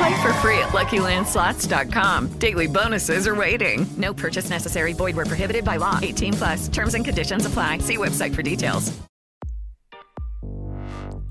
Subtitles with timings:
[0.00, 2.28] Play for free at LuckyLandSlots.com.
[2.38, 3.86] Daily bonuses are waiting.
[3.98, 4.94] No purchase necessary.
[4.94, 5.98] Void where prohibited by law.
[6.00, 6.68] 18 plus.
[6.68, 7.80] Terms and conditions apply.
[7.80, 8.92] See website for details.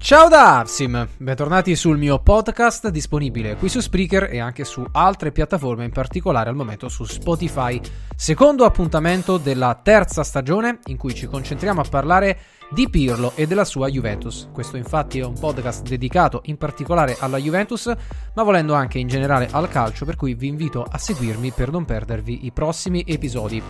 [0.02, 5.32] Ciao da Avsim, bentornati sul mio podcast disponibile qui su Spreaker e anche su altre
[5.32, 7.82] piattaforme, in particolare al momento su Spotify.
[8.16, 12.59] Secondo appuntamento della terza stagione in cui ci concentriamo a parlare di
[12.90, 14.50] Pirlo e della sua Juventus.
[14.54, 17.92] Questo infatti è un podcast dedicato in particolare alla Juventus,
[18.34, 21.86] ma volendo anche in generale al calcio, per cui vi invito a seguirmi per non
[21.86, 23.62] perdervi i prossimi episodi.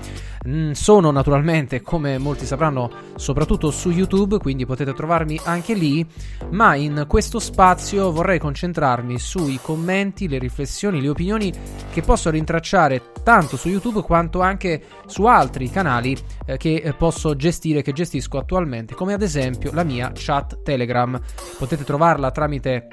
[0.47, 6.05] Mm, sono naturalmente, come molti sapranno, soprattutto su YouTube, quindi potete trovarmi anche lì,
[6.52, 11.53] ma in questo spazio vorrei concentrarmi sui commenti, le riflessioni, le opinioni
[11.92, 17.36] che posso rintracciare tanto su YouTube quanto anche su altri canali eh, che eh, posso
[17.36, 21.20] gestire, che gestisco attualmente, come ad esempio la mia chat Telegram.
[21.58, 22.88] Potete trovarla tramite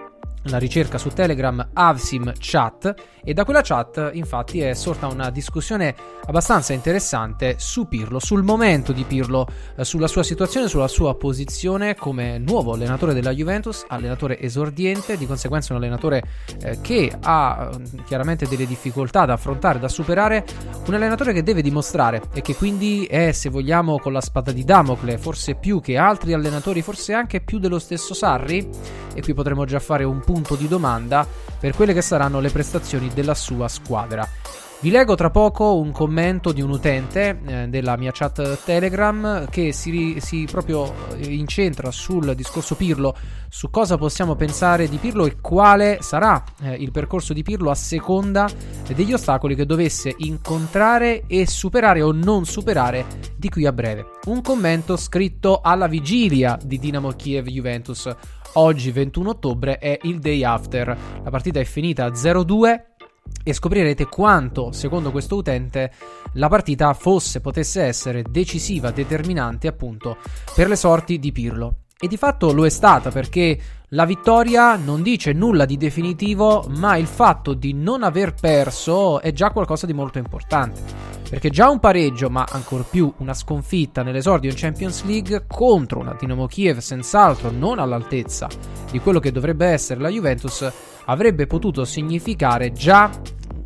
[0.49, 2.95] la ricerca su Telegram Avsim Chat
[3.29, 5.95] e da quella chat infatti è sorta una discussione
[6.27, 11.97] abbastanza interessante su Pirlo, sul momento di Pirlo, eh, sulla sua situazione, sulla sua posizione
[11.97, 16.23] come nuovo allenatore della Juventus, allenatore esordiente, di conseguenza un allenatore
[16.63, 20.45] eh, che ha eh, chiaramente delle difficoltà da affrontare, da superare,
[20.87, 24.63] un allenatore che deve dimostrare e che quindi è, se vogliamo, con la spada di
[24.63, 28.69] Damocle, forse più che altri allenatori, forse anche più dello stesso Sarri,
[29.15, 31.27] e qui potremo già fare un punto di domanda
[31.59, 34.29] per quelle che saranno le prestazioni della sua squadra.
[34.79, 39.73] Vi leggo tra poco un commento di un utente eh, della mia chat Telegram che
[39.73, 43.17] si, si, proprio incentra sul discorso Pirlo,
[43.49, 47.75] su cosa possiamo pensare di Pirlo e quale sarà eh, il percorso di Pirlo a
[47.75, 48.51] seconda
[48.95, 54.19] degli ostacoli che dovesse incontrare e superare o non superare di qui a breve.
[54.27, 58.15] Un commento scritto alla vigilia di Dinamo Kiev Juventus.
[58.53, 60.97] Oggi 21 ottobre è il day after.
[61.25, 62.95] La partita è finita 0-2
[63.43, 65.93] e scoprirete quanto, secondo questo utente,
[66.33, 70.17] la partita fosse, potesse essere decisiva, determinante appunto
[70.55, 71.86] per le sorti di Pirlo.
[71.99, 73.59] E di fatto lo è stata perché
[73.89, 79.33] la vittoria non dice nulla di definitivo, ma il fatto di non aver perso è
[79.33, 80.79] già qualcosa di molto importante.
[81.27, 86.15] Perché già un pareggio, ma ancor più una sconfitta nell'esordio in Champions League contro una
[86.21, 88.47] Dinamo Kiev senz'altro non all'altezza
[88.91, 90.71] di quello che dovrebbe essere la Juventus,
[91.07, 93.11] avrebbe potuto significare già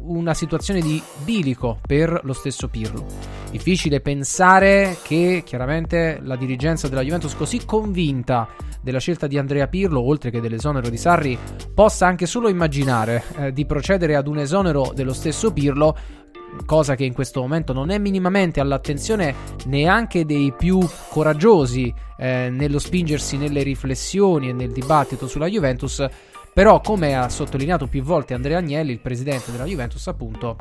[0.02, 3.39] una situazione di bilico per lo stesso Pirlo.
[3.50, 8.48] Difficile pensare che chiaramente la dirigenza della Juventus così convinta
[8.80, 11.36] della scelta di Andrea Pirlo, oltre che dell'esonero di Sarri,
[11.74, 15.96] possa anche solo immaginare eh, di procedere ad un esonero dello stesso Pirlo,
[16.64, 19.34] cosa che in questo momento non è minimamente all'attenzione
[19.66, 20.78] neanche dei più
[21.08, 26.06] coraggiosi eh, nello spingersi nelle riflessioni e nel dibattito sulla Juventus
[26.52, 30.56] però, come ha sottolineato più volte Andrea Agnelli, il presidente della Juventus, appunto,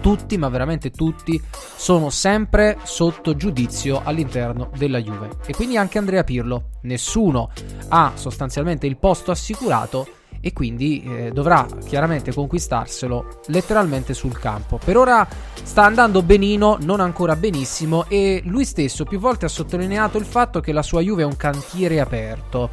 [0.00, 1.40] tutti, ma veramente tutti,
[1.76, 5.30] sono sempre sotto giudizio all'interno della Juve.
[5.46, 6.70] E quindi anche Andrea Pirlo.
[6.82, 7.50] Nessuno
[7.88, 10.06] ha sostanzialmente il posto assicurato
[10.44, 14.78] e quindi eh, dovrà chiaramente conquistarselo letteralmente sul campo.
[14.84, 15.26] Per ora
[15.62, 20.58] sta andando benino, non ancora benissimo e lui stesso più volte ha sottolineato il fatto
[20.58, 22.70] che la sua Juve è un cantiere aperto.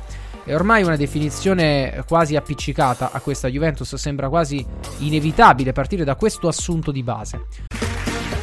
[0.49, 4.65] È ormai una definizione quasi appiccicata a questa Juventus, sembra quasi
[4.97, 7.45] inevitabile partire da questo assunto di base.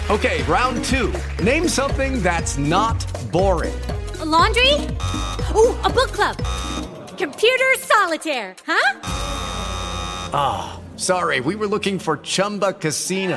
[0.06, 1.10] Ok, round 2.
[1.42, 3.74] Name something that's not boring.
[4.20, 4.74] A laundry?
[5.52, 6.36] Ooh, a book club.
[7.18, 9.00] Computer solitaire, huh?
[10.30, 13.36] Ah, oh, sorry, we were looking for Chumba Casino.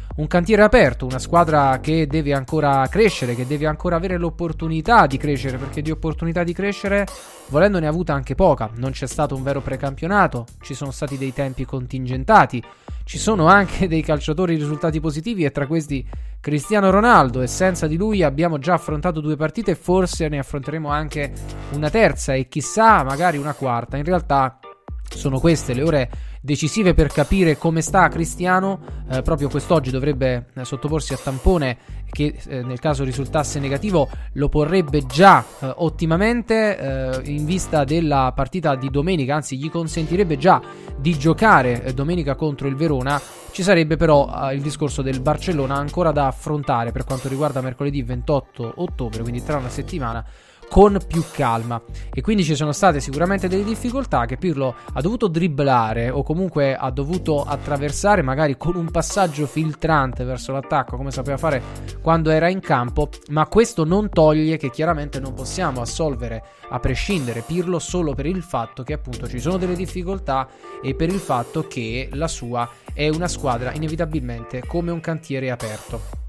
[0.15, 5.17] Un cantiere aperto, una squadra che deve ancora crescere, che deve ancora avere l'opportunità di
[5.17, 7.07] crescere, perché di opportunità di crescere,
[7.47, 8.69] volendo ne ha avuta anche poca.
[8.75, 12.61] Non c'è stato un vero precampionato, ci sono stati dei tempi contingentati,
[13.05, 16.05] ci sono anche dei calciatori risultati positivi e tra questi
[16.41, 21.31] Cristiano Ronaldo e senza di lui abbiamo già affrontato due partite, forse ne affronteremo anche
[21.73, 23.95] una terza e chissà magari una quarta.
[23.95, 24.59] In realtà
[25.17, 26.09] sono queste le ore
[26.41, 28.79] decisive per capire come sta Cristiano.
[29.09, 31.77] Eh, proprio quest'oggi dovrebbe eh, sottoporsi a tampone
[32.09, 38.31] che eh, nel caso risultasse negativo lo porrebbe già eh, ottimamente eh, in vista della
[38.35, 40.61] partita di domenica, anzi gli consentirebbe già
[40.97, 43.19] di giocare eh, domenica contro il Verona.
[43.51, 48.75] Ci sarebbe però il discorso del Barcellona ancora da affrontare per quanto riguarda mercoledì 28
[48.77, 50.25] ottobre, quindi tra una settimana
[50.71, 51.81] con più calma.
[52.13, 56.77] E quindi ci sono state sicuramente delle difficoltà che Pirlo ha dovuto dribblare o comunque
[56.77, 61.61] ha dovuto attraversare magari con un passaggio filtrante verso l'attacco come sapeva fare
[62.01, 67.43] quando era in campo, ma questo non toglie che chiaramente non possiamo assolvere a prescindere
[67.45, 70.47] Pirlo solo per il fatto che appunto ci sono delle difficoltà
[70.81, 76.19] e per il fatto che la sua è una squadra inevitabilmente come un cantiere aperto.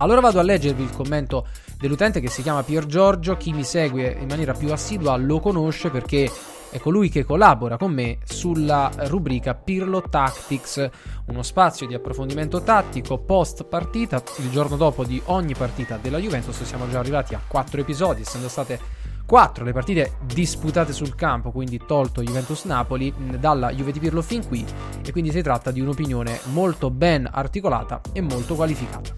[0.00, 1.46] Allora vado a leggervi il commento
[1.78, 3.36] dell'utente che si chiama Pier Giorgio.
[3.36, 6.30] Chi mi segue in maniera più assidua lo conosce perché
[6.70, 10.90] è colui che collabora con me sulla rubrica Pirlo Tactics,
[11.26, 14.22] uno spazio di approfondimento tattico post partita.
[14.38, 18.48] Il giorno dopo di ogni partita della Juventus siamo già arrivati a quattro episodi, essendo
[18.48, 18.78] state
[19.24, 24.64] quattro le partite disputate sul campo, quindi tolto Juventus-Napoli, dalla Juve di Pirlo fin qui.
[25.02, 29.17] E quindi si tratta di un'opinione molto ben articolata e molto qualificata.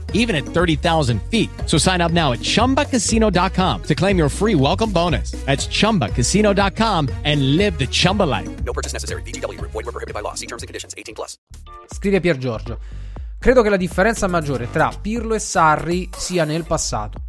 [0.13, 1.49] even at 30,000 feet.
[1.65, 5.31] So sign up now at chumbacasino.com to claim your free welcome bonus.
[5.45, 8.49] That's chumbacasino.com and live the Chumba life.
[8.63, 9.23] No purchase necessary.
[9.23, 10.35] DTW, void, were prohibited by law.
[10.35, 11.35] See terms and conditions 18 plus.
[11.93, 12.77] Scrive Pier Giorgio.
[13.41, 17.23] Credo che la differenza maggiore tra Pirlo e Sarri sia nel passato.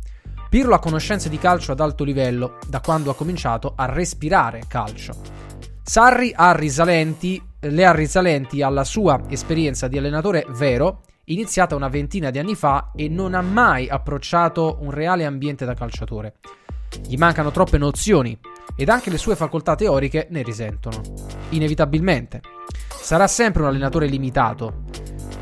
[0.51, 5.15] Pirlo ha conoscenze di calcio ad alto livello da quando ha cominciato a respirare calcio.
[5.83, 12.31] Sarri ha risalenti, le ha risalenti alla sua esperienza di allenatore vero, iniziata una ventina
[12.31, 16.35] di anni fa e non ha mai approcciato un reale ambiente da calciatore.
[17.07, 18.39] Gli mancano troppe nozioni
[18.77, 21.01] ed anche le sue facoltà teoriche ne risentono.
[21.51, 22.41] Inevitabilmente.
[22.89, 24.85] Sarà sempre un allenatore limitato,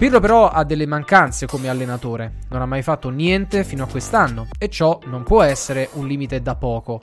[0.00, 4.48] Pirlo però ha delle mancanze come allenatore, non ha mai fatto niente fino a quest'anno
[4.58, 7.02] e ciò non può essere un limite da poco.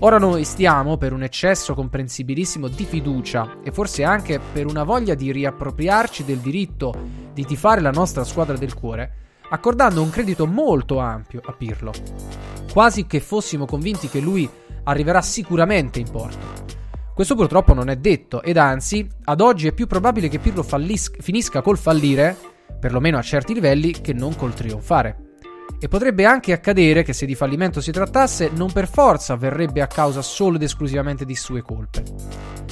[0.00, 5.14] Ora noi stiamo per un eccesso comprensibilissimo di fiducia e forse anche per una voglia
[5.14, 6.92] di riappropriarci del diritto
[7.32, 9.12] di tifare la nostra squadra del cuore,
[9.50, 11.92] accordando un credito molto ampio a Pirlo,
[12.72, 14.48] quasi che fossimo convinti che lui
[14.84, 16.80] arriverà sicuramente in porto.
[17.14, 21.12] Questo purtroppo non è detto ed anzi, ad oggi è più probabile che Pirlo fallis-
[21.20, 22.36] finisca col fallire,
[22.80, 25.34] perlomeno a certi livelli, che non col trionfare.
[25.78, 29.86] E potrebbe anche accadere che se di fallimento si trattasse, non per forza avverrebbe a
[29.86, 32.02] causa solo ed esclusivamente di sue colpe.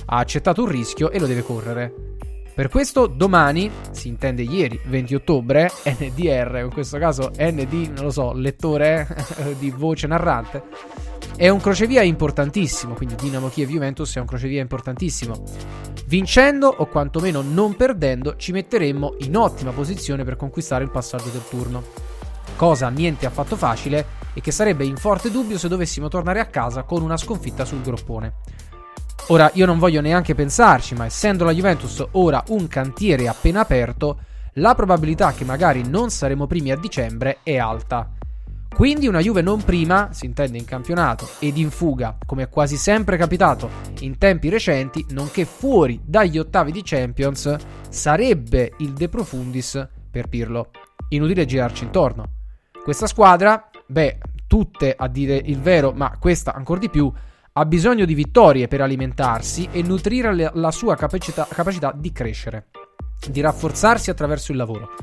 [0.07, 2.17] Ha accettato un rischio e lo deve correre.
[2.61, 8.11] Per questo domani, si intende ieri, 20 ottobre, NDR, in questo caso ND, non lo
[8.11, 9.09] so, lettore
[9.59, 10.65] di voce narrante,
[11.37, 15.43] è un crocevia importantissimo, quindi Dinamo Kiev Juventus è un crocevia importantissimo.
[16.05, 21.49] Vincendo o quantomeno non perdendo ci metteremmo in ottima posizione per conquistare il passaggio del
[21.49, 21.83] turno.
[22.57, 26.83] Cosa niente affatto facile e che sarebbe in forte dubbio se dovessimo tornare a casa
[26.83, 28.35] con una sconfitta sul groppone.
[29.31, 34.19] Ora io non voglio neanche pensarci, ma essendo la Juventus ora un cantiere appena aperto,
[34.55, 38.11] la probabilità che magari non saremo primi a dicembre è alta.
[38.75, 42.77] Quindi una Juve non prima, si intende in campionato, ed in fuga, come è quasi
[42.77, 43.71] sempre capitato
[44.01, 47.55] in tempi recenti, nonché fuori dagli ottavi di Champions,
[47.89, 50.71] sarebbe il de profundis per Pirlo.
[51.11, 52.25] Inutile girarci intorno.
[52.83, 54.19] Questa squadra, beh,
[54.49, 57.13] tutte a dire il vero, ma questa ancora di più,
[57.61, 62.69] ha bisogno di vittorie per alimentarsi e nutrire la sua capacità, capacità di crescere,
[63.29, 64.95] di rafforzarsi attraverso il lavoro.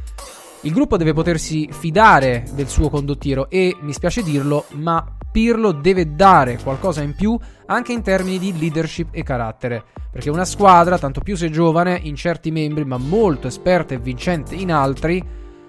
[0.62, 6.16] Il gruppo deve potersi fidare del suo condottiero e, mi spiace dirlo, ma Pirlo deve
[6.16, 7.38] dare qualcosa in più
[7.68, 12.16] anche in termini di leadership e carattere, perché una squadra, tanto più se giovane, in
[12.16, 15.24] certi membri, ma molto esperta e vincente in altri,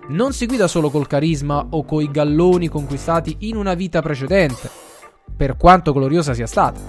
[0.08, 4.87] non si guida solo col carisma o coi galloni conquistati in una vita precedente,
[5.36, 6.80] per quanto gloriosa sia stata.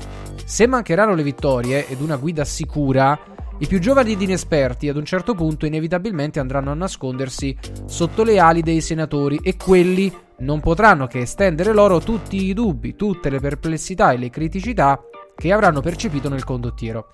[0.46, 3.17] Se mancheranno le vittorie ed una guida sicura,
[3.62, 8.39] I più giovani ed inesperti ad un certo punto inevitabilmente andranno a nascondersi sotto le
[8.39, 13.41] ali dei senatori e quelli non potranno che estendere loro tutti i dubbi, tutte le
[13.41, 15.01] perplessità e le criticità
[15.36, 17.10] che avranno percepito nel condottiero.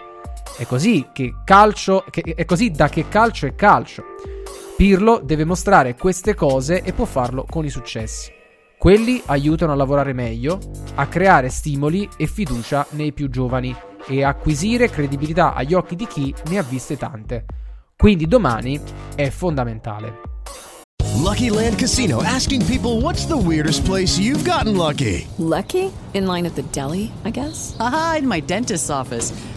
[0.55, 4.03] È così che calcio, che, è così da che calcio è calcio.
[4.77, 8.34] Pirlo deve mostrare queste cose e può farlo con i successi.
[8.85, 10.59] Quelli aiutano a lavorare meglio,
[10.93, 13.75] a creare stimoli e fiducia nei più giovani
[14.05, 17.45] e acquisire credibilità agli occhi di chi ne ha viste tante.
[17.97, 18.79] Quindi domani
[19.15, 20.21] è fondamentale.
[21.17, 25.25] Lucky Land Casino asking people what's the weirdest place you've gotten lucky?
[25.37, 25.91] Lucky?
[26.13, 27.75] In line at the deli, I guess?
[27.79, 29.33] Aha, in my dentist's office.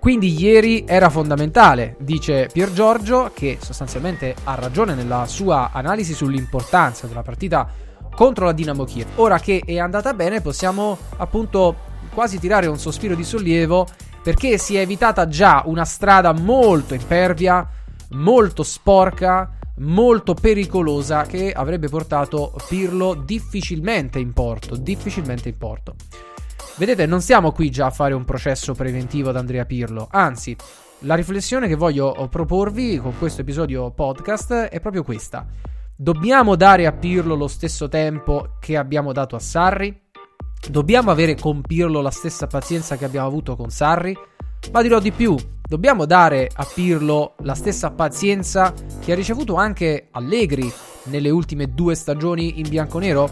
[0.00, 7.06] Quindi ieri era fondamentale, dice Pier Giorgio, che sostanzialmente ha ragione nella sua analisi sull'importanza
[7.06, 7.68] della partita
[8.14, 9.08] contro la Dinamo Kiev.
[9.16, 11.76] Ora che è andata bene, possiamo appunto
[12.14, 13.86] quasi tirare un sospiro di sollievo
[14.22, 17.68] perché si è evitata già una strada molto impervia,
[18.12, 25.94] molto sporca, molto pericolosa che avrebbe portato Pirlo difficilmente in porto, difficilmente in porto.
[26.80, 30.56] Vedete, non siamo qui già a fare un processo preventivo ad Andrea Pirlo, anzi,
[31.00, 35.46] la riflessione che voglio proporvi con questo episodio podcast è proprio questa.
[35.94, 39.94] Dobbiamo dare a Pirlo lo stesso tempo che abbiamo dato a Sarri?
[40.70, 44.16] Dobbiamo avere con Pirlo la stessa pazienza che abbiamo avuto con Sarri?
[44.72, 50.08] Ma dirò di più, dobbiamo dare a Pirlo la stessa pazienza che ha ricevuto anche
[50.12, 50.72] Allegri
[51.04, 53.28] nelle ultime due stagioni in bianconero?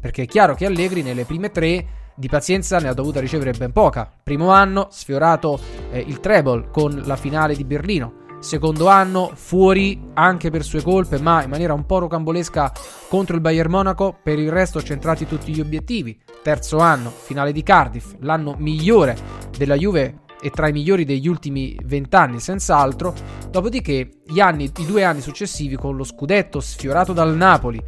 [0.00, 3.72] Perché è chiaro che Allegri nelle prime tre di pazienza ne ha dovuta ricevere ben
[3.72, 4.10] poca.
[4.22, 5.58] Primo anno sfiorato
[5.90, 8.22] eh, il treble con la finale di Berlino.
[8.38, 12.72] Secondo anno fuori anche per sue colpe, ma in maniera un po' rocambolesca
[13.08, 16.20] contro il Bayern Monaco, per il resto centrati tutti gli obiettivi.
[16.42, 19.16] Terzo anno, finale di Cardiff, l'anno migliore
[19.56, 23.14] della Juve e tra i migliori degli ultimi vent'anni, senz'altro.
[23.50, 27.82] Dopodiché, anni, i due anni successivi con lo scudetto sfiorato dal Napoli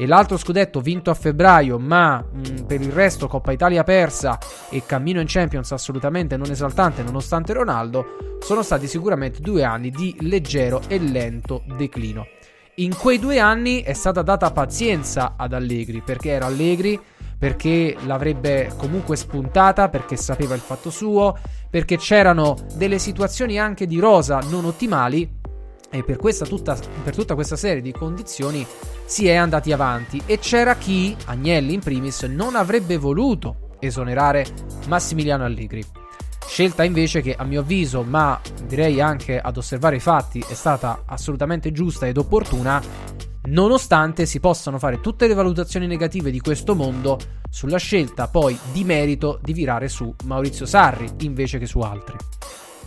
[0.00, 4.38] e l'altro scudetto vinto a febbraio, ma mh, per il resto Coppa Italia persa
[4.70, 10.16] e cammino in Champions assolutamente non esaltante nonostante Ronaldo, sono stati sicuramente due anni di
[10.20, 12.26] leggero e lento declino.
[12.76, 16.98] In quei due anni è stata data pazienza ad Allegri, perché era Allegri,
[17.38, 21.36] perché l'avrebbe comunque spuntata, perché sapeva il fatto suo,
[21.68, 25.39] perché c'erano delle situazioni anche di rosa non ottimali
[25.90, 26.18] e per,
[26.48, 28.64] tutta, per tutta questa serie di condizioni
[29.04, 34.46] si è andati avanti e c'era chi, Agnelli in primis, non avrebbe voluto esonerare
[34.86, 35.84] Massimiliano Allegri.
[36.46, 41.02] Scelta invece che a mio avviso, ma direi anche ad osservare i fatti, è stata
[41.06, 42.82] assolutamente giusta ed opportuna,
[43.44, 47.18] nonostante si possano fare tutte le valutazioni negative di questo mondo
[47.48, 52.29] sulla scelta poi di merito di virare su Maurizio Sarri invece che su altri.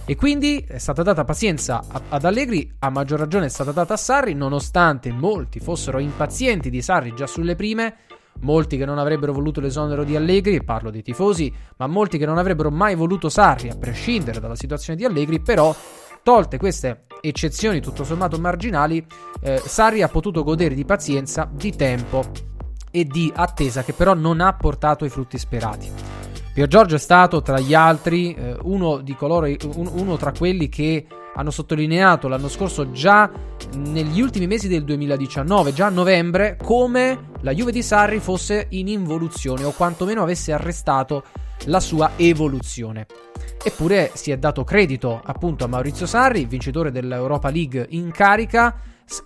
[0.06, 3.98] E quindi è stata data pazienza ad Allegri, a maggior ragione è stata data a
[3.98, 7.96] Sarri, nonostante molti fossero impazienti di Sarri già sulle prime,
[8.42, 12.38] molti che non avrebbero voluto l'esonero di Allegri, parlo dei tifosi, ma molti che non
[12.38, 15.74] avrebbero mai voluto Sarri, a prescindere dalla situazione di Allegri, però
[16.22, 19.06] tolte queste eccezioni tutto sommato marginali,
[19.40, 22.26] eh, Sarri ha potuto godere di pazienza, di tempo
[22.92, 25.90] e di attesa che però non ha portato i frutti sperati.
[26.54, 31.08] Pier Giorgio è stato tra gli altri eh, uno, coloro, un, uno tra quelli che
[31.36, 33.28] hanno sottolineato l'anno scorso già
[33.76, 38.88] negli ultimi mesi del 2019, già a novembre, come la Juve di Sarri fosse in
[38.88, 41.24] involuzione o quantomeno avesse arrestato
[41.66, 43.08] la sua evoluzione.
[43.64, 48.76] Eppure si è dato credito appunto a Maurizio Sarri, vincitore dell'Europa League in carica,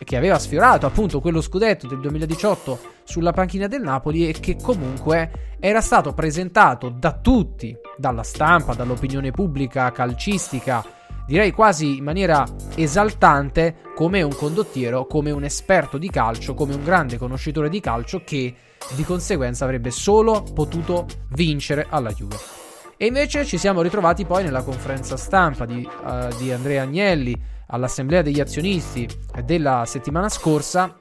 [0.03, 5.55] che aveva sfiorato appunto quello scudetto del 2018 sulla panchina del Napoli e che comunque
[5.59, 10.83] era stato presentato da tutti, dalla stampa, dall'opinione pubblica calcistica,
[11.25, 16.83] direi quasi in maniera esaltante come un condottiero, come un esperto di calcio, come un
[16.83, 18.53] grande conoscitore di calcio che
[18.95, 22.66] di conseguenza avrebbe solo potuto vincere alla Juve.
[22.99, 28.23] E invece ci siamo ritrovati poi nella conferenza stampa di, uh, di Andrea Agnelli all'assemblea
[28.23, 29.07] degli azionisti
[29.45, 30.97] della settimana scorsa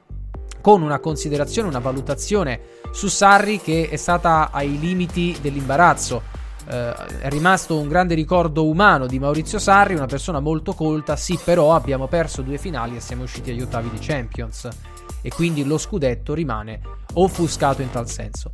[0.61, 2.59] con una considerazione, una valutazione
[2.91, 6.21] su Sarri che è stata ai limiti dell'imbarazzo.
[6.69, 11.39] Eh, è rimasto un grande ricordo umano di Maurizio Sarri, una persona molto colta, sì
[11.41, 14.67] però abbiamo perso due finali e siamo usciti agli ottavi di Champions
[15.21, 16.81] e quindi lo scudetto rimane
[17.13, 18.53] offuscato in tal senso.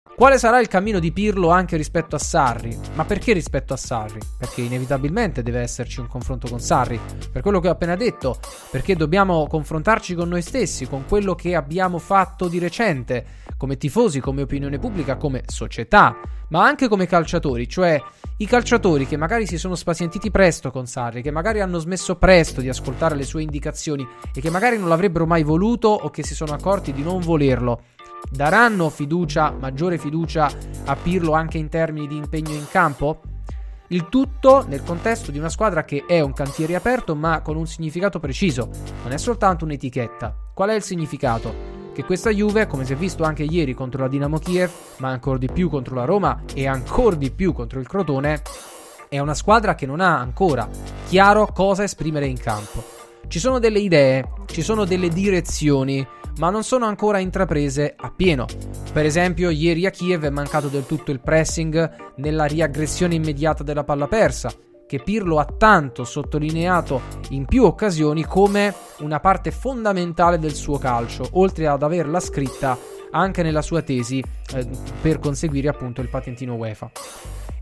[0.15, 2.77] Quale sarà il cammino di Pirlo anche rispetto a Sarri?
[2.93, 4.19] Ma perché rispetto a Sarri?
[4.37, 6.99] Perché inevitabilmente deve esserci un confronto con Sarri.
[7.31, 8.37] Per quello che ho appena detto,
[8.69, 13.25] perché dobbiamo confrontarci con noi stessi, con quello che abbiamo fatto di recente,
[13.57, 16.15] come tifosi, come opinione pubblica, come società,
[16.49, 17.99] ma anche come calciatori, cioè
[18.37, 22.61] i calciatori che magari si sono spazientiti presto con Sarri, che magari hanno smesso presto
[22.61, 26.35] di ascoltare le sue indicazioni e che magari non l'avrebbero mai voluto o che si
[26.35, 27.81] sono accorti di non volerlo
[28.29, 30.51] daranno fiducia, maggiore fiducia
[30.85, 33.21] a Pirlo anche in termini di impegno in campo?
[33.87, 37.67] Il tutto nel contesto di una squadra che è un cantiere aperto ma con un
[37.67, 38.69] significato preciso,
[39.03, 40.33] non è soltanto un'etichetta.
[40.53, 41.79] Qual è il significato?
[41.93, 45.37] Che questa Juve, come si è visto anche ieri contro la Dinamo Kiev, ma ancora
[45.37, 48.41] di più contro la Roma e ancora di più contro il Crotone,
[49.09, 50.69] è una squadra che non ha ancora
[51.05, 52.81] chiaro cosa esprimere in campo.
[53.27, 56.07] Ci sono delle idee, ci sono delle direzioni,
[56.37, 58.45] ma non sono ancora intraprese appieno.
[58.91, 63.83] Per esempio, ieri a Kiev è mancato del tutto il pressing nella riaggressione immediata della
[63.83, 64.51] palla persa,
[64.87, 71.27] che Pirlo ha tanto sottolineato in più occasioni come una parte fondamentale del suo calcio,
[71.31, 72.77] oltre ad averla scritta
[73.11, 74.67] anche nella sua tesi eh,
[75.01, 76.91] per conseguire appunto il patentino UEFA.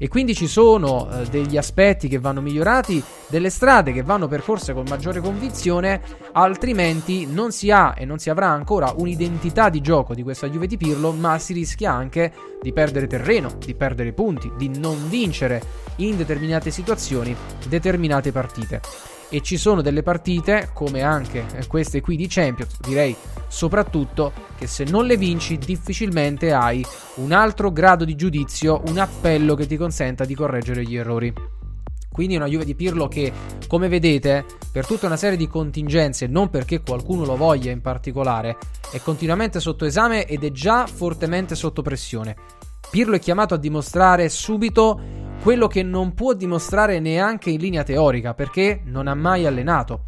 [0.01, 4.73] E quindi ci sono eh, degli aspetti che vanno migliorati, delle strade che vanno percorse
[4.73, 6.01] con maggiore convinzione,
[6.31, 10.67] altrimenti non si ha e non si avrà ancora un'identità di gioco di questa Juve
[10.67, 15.61] di Pirlo, ma si rischia anche di perdere terreno, di perdere punti, di non vincere
[15.97, 17.35] in determinate situazioni
[17.67, 18.81] determinate partite
[19.29, 23.15] e ci sono delle partite, come anche queste qui di Champions, direi
[23.47, 29.55] soprattutto che se non le vinci difficilmente hai un altro grado di giudizio, un appello
[29.55, 31.33] che ti consenta di correggere gli errori.
[32.11, 33.31] Quindi una Juve di Pirlo che,
[33.67, 38.57] come vedete, per tutta una serie di contingenze, non perché qualcuno lo voglia in particolare,
[38.91, 42.35] è continuamente sotto esame ed è già fortemente sotto pressione.
[42.89, 44.99] Pirlo è chiamato a dimostrare subito
[45.43, 50.05] quello che non può dimostrare neanche in linea teorica perché non ha mai allenato.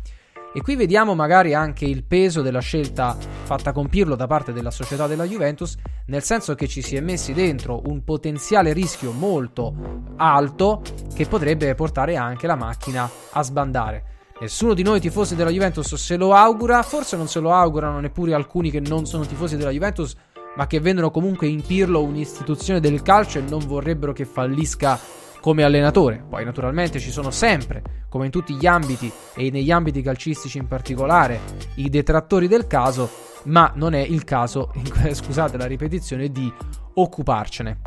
[0.53, 4.71] E qui vediamo magari anche il peso della scelta fatta con Pirlo da parte della
[4.71, 5.75] società della Juventus,
[6.07, 9.73] nel senso che ci si è messi dentro un potenziale rischio molto
[10.17, 10.81] alto
[11.13, 14.05] che potrebbe portare anche la macchina a sbandare.
[14.41, 18.33] Nessuno di noi tifosi della Juventus se lo augura, forse non se lo augurano neppure
[18.33, 20.15] alcuni che non sono tifosi della Juventus,
[20.55, 24.99] ma che vedono comunque in Pirlo un'istituzione del calcio e non vorrebbero che fallisca
[25.41, 26.23] come allenatore.
[26.27, 30.67] Poi naturalmente ci sono sempre, come in tutti gli ambiti e negli ambiti calcistici in
[30.67, 31.39] particolare,
[31.75, 33.09] i detrattori del caso,
[33.45, 34.71] ma non è il caso,
[35.11, 36.51] scusate la ripetizione, di
[36.93, 37.81] occuparcene.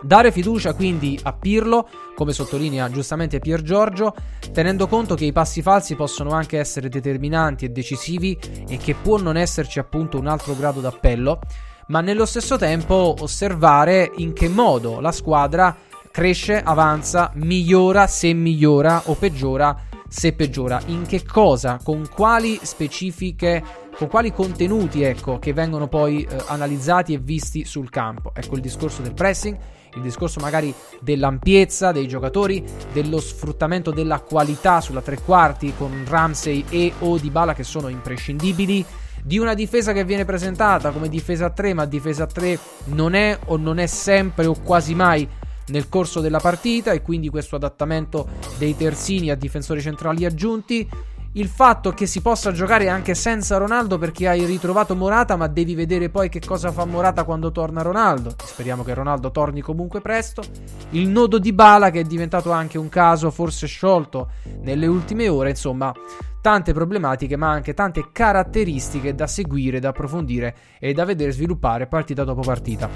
[0.00, 4.14] Dare fiducia quindi a Pirlo, come sottolinea giustamente Pier Giorgio,
[4.52, 9.18] tenendo conto che i passi falsi possono anche essere determinanti e decisivi e che può
[9.18, 11.40] non esserci appunto un altro grado d'appello,
[11.88, 15.76] ma nello stesso tempo osservare in che modo la squadra
[16.10, 20.80] cresce, avanza, migliora se migliora o peggiora se peggiora.
[20.86, 23.62] In che cosa, con quali specifiche,
[23.94, 28.32] con quali contenuti, ecco, che vengono poi eh, analizzati e visti sul campo.
[28.34, 29.56] Ecco il discorso del pressing,
[29.94, 36.64] il discorso magari dell'ampiezza dei giocatori, dello sfruttamento della qualità sulla tre quarti con Ramsey
[36.68, 38.84] e o Dybala che sono imprescindibili
[39.28, 43.12] di una difesa che viene presentata come difesa a 3, ma difesa a 3 non
[43.12, 45.28] è o non è sempre o quasi mai
[45.66, 50.88] nel corso della partita e quindi questo adattamento dei terzini a difensori centrali aggiunti.
[51.32, 55.74] Il fatto che si possa giocare anche senza Ronaldo perché hai ritrovato Morata, ma devi
[55.74, 58.34] vedere poi che cosa fa Morata quando torna Ronaldo.
[58.42, 60.42] Speriamo che Ronaldo torni comunque presto.
[60.90, 64.30] Il nodo di Bala che è diventato anche un caso forse sciolto
[64.62, 65.92] nelle ultime ore, insomma,
[66.40, 72.24] tante problematiche, ma anche tante caratteristiche da seguire, da approfondire e da vedere sviluppare partita
[72.24, 72.88] dopo partita.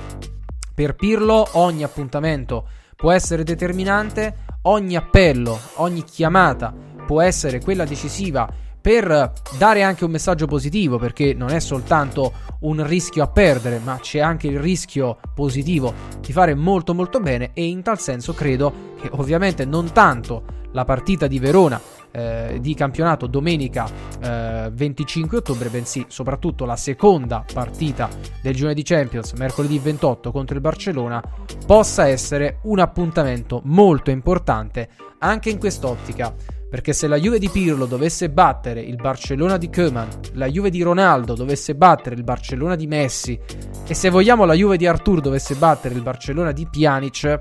[0.75, 2.66] Per Pirlo ogni appuntamento
[2.97, 6.73] può essere determinante, ogni appello, ogni chiamata
[7.07, 8.49] può essere quella decisiva
[8.83, 13.99] per dare anche un messaggio positivo, perché non è soltanto un rischio a perdere, ma
[14.01, 18.91] c'è anche il rischio positivo di fare molto molto bene e in tal senso credo
[19.01, 23.88] che ovviamente non tanto la partita di Verona eh, di campionato domenica
[24.21, 28.09] eh, 25 ottobre, bensì soprattutto la seconda partita
[28.43, 31.23] del girone di Champions, mercoledì 28 contro il Barcellona,
[31.65, 34.88] possa essere un appuntamento molto importante
[35.19, 36.62] anche in quest'ottica.
[36.73, 40.81] Perché se la Juve di Pirlo dovesse battere il Barcellona di Koeman, la Juve di
[40.81, 43.39] Ronaldo dovesse battere il Barcellona di Messi
[43.87, 47.41] e se vogliamo la Juve di Artur dovesse battere il Barcellona di Pjanic,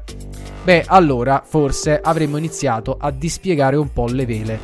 [0.66, 4.60] beh allora forse avremmo iniziato a dispiegare un po' le vele.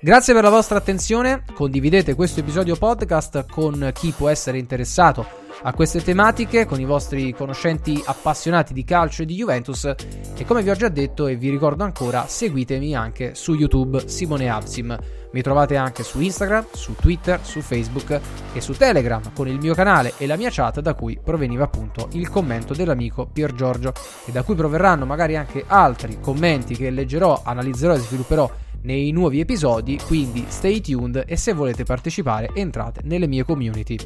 [0.00, 5.72] Grazie per la vostra attenzione, condividete questo episodio podcast con chi può essere interessato a
[5.74, 10.70] queste tematiche con i vostri conoscenti appassionati di calcio e di Juventus e come vi
[10.70, 14.96] ho già detto e vi ricordo ancora seguitemi anche su YouTube Simone Absim.
[15.32, 18.20] Mi trovate anche su Instagram, su Twitter, su Facebook
[18.52, 22.08] e su Telegram con il mio canale e la mia chat da cui proveniva appunto
[22.12, 23.92] il commento dell'amico Pier Giorgio
[24.26, 28.50] e da cui proverranno magari anche altri commenti che leggerò, analizzerò e svilupperò
[28.82, 33.96] nei nuovi episodi, quindi stay tuned e se volete partecipare entrate nelle mie community.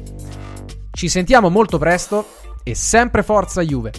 [0.91, 2.25] Ci sentiamo molto presto
[2.63, 3.91] e sempre forza Juve!